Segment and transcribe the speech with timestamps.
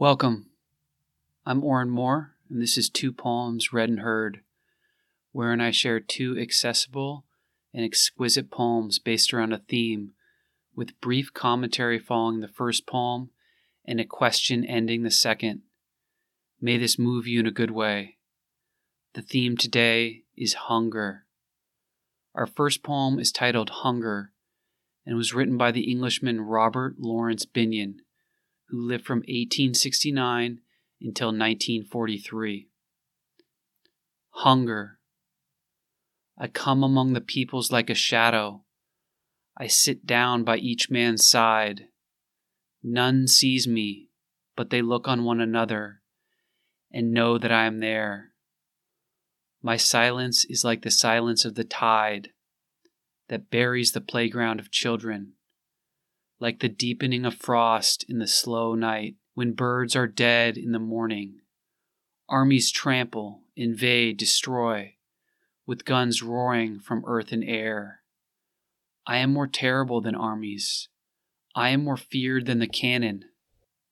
[0.00, 0.50] Welcome.
[1.44, 4.42] I'm Oren Moore, and this is Two Poems Read and Heard,
[5.32, 7.24] wherein I share two accessible
[7.74, 10.12] and exquisite poems based around a theme,
[10.72, 13.30] with brief commentary following the first poem
[13.84, 15.62] and a question ending the second.
[16.60, 18.18] May this move you in a good way.
[19.14, 21.24] The theme today is hunger.
[22.36, 24.30] Our first poem is titled Hunger
[25.04, 27.96] and was written by the Englishman Robert Laurence Binyon
[28.68, 30.60] who lived from 1869
[31.00, 32.68] until 1943.
[34.30, 34.98] Hunger.
[36.38, 38.64] I come among the peoples like a shadow.
[39.56, 41.86] I sit down by each man's side.
[42.82, 44.10] None sees me,
[44.54, 46.02] but they look on one another
[46.92, 48.32] and know that I am there.
[49.62, 52.30] My silence is like the silence of the tide
[53.28, 55.32] that buries the playground of children
[56.40, 60.78] like the deepening of frost in the slow night when birds are dead in the
[60.78, 61.40] morning.
[62.28, 64.94] Armies trample, invade, destroy,
[65.66, 68.00] with guns roaring from earth and air.
[69.06, 70.88] I am more terrible than armies.
[71.54, 73.24] I am more feared than the cannon.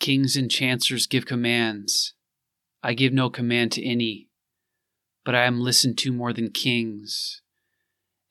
[0.00, 2.14] Kings and chancellors give commands.
[2.82, 4.30] I give no command to any,
[5.24, 7.42] but I am listened to more than kings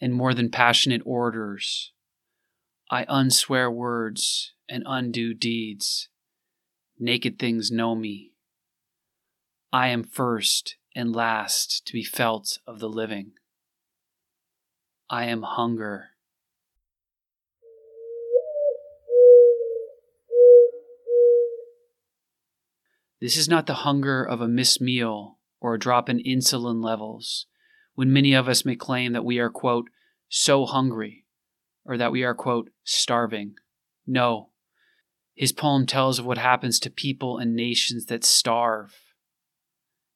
[0.02, 1.94] and more than passionate orators.
[2.94, 6.10] I unswear words and undo deeds.
[7.00, 8.34] Naked things know me.
[9.72, 13.32] I am first and last to be felt of the living.
[15.10, 16.10] I am hunger.
[23.22, 27.46] This is not the hunger of a missed meal or a drop in insulin levels,
[27.96, 29.90] when many of us may claim that we are, quote,
[30.28, 31.22] so hungry
[31.86, 33.56] or that we are, quote, starving.
[34.06, 34.50] No.
[35.36, 38.96] His poem tells of what happens to people and nations that starve.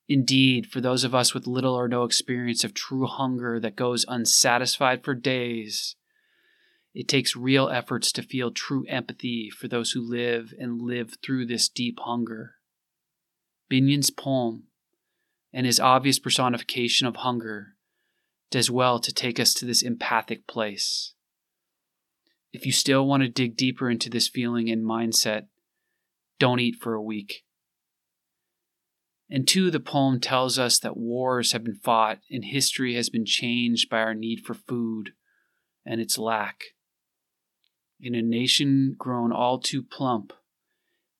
[0.08, 4.06] Indeed, for those of us with little or no experience of true hunger that goes
[4.08, 5.96] unsatisfied for days,
[6.94, 11.48] it takes real efforts to feel true empathy for those who live and live through
[11.48, 12.56] this deep hunger.
[13.70, 14.64] Binyon's poem
[15.52, 17.76] and his obvious personification of hunger
[18.52, 21.14] does well to take us to this empathic place.
[22.56, 25.48] If you still want to dig deeper into this feeling and mindset,
[26.40, 27.44] don't eat for a week.
[29.30, 33.26] And two, the poem tells us that wars have been fought and history has been
[33.26, 35.12] changed by our need for food
[35.86, 36.64] and its lack.
[38.00, 40.32] In a nation grown all too plump,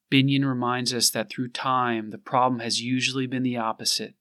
[0.10, 4.14] Binyon reminds us that through time the problem has usually been the opposite.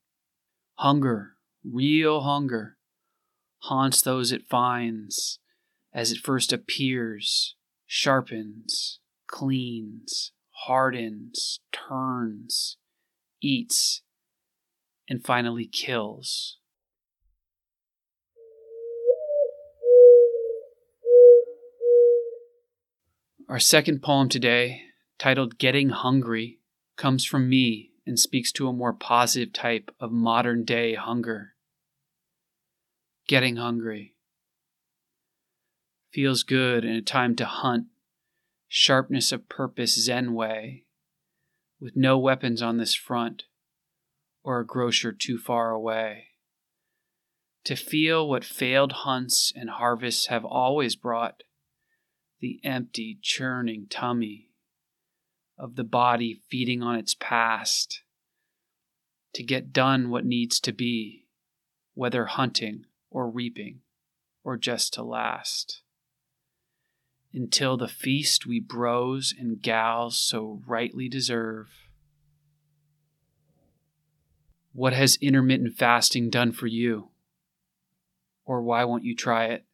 [0.79, 2.77] Hunger, real hunger,
[3.59, 5.39] haunts those it finds
[5.95, 7.55] as it first appears,
[7.87, 10.33] sharpens, cleans,
[10.67, 12.77] hardens, turns,
[13.41, 14.03] eats,
[15.09, 16.59] and finally kills.
[23.49, 24.83] Our second poem today,
[25.19, 26.59] titled Getting Hungry,
[26.97, 31.55] comes from me and speaks to a more positive type of modern day hunger.
[33.29, 34.14] Getting hungry
[36.15, 37.87] feels good in a time to hunt,
[38.69, 40.85] sharpness of purpose Zen way,
[41.81, 43.43] with no weapons on this front,
[44.45, 46.29] or a grocer too far away.
[47.65, 51.43] To feel what failed hunts and harvests have always brought
[52.41, 54.51] the empty, churning tummy
[55.59, 58.03] of the body feeding on its past,
[59.33, 61.27] to get done what needs to be,
[61.95, 63.81] whether hunting or reaping
[64.45, 65.81] or just to last
[67.35, 71.69] until the feast we bros and gals so rightly deserve.
[74.73, 77.09] What has intermittent fasting done for you?
[78.45, 79.65] Or why won't you try it?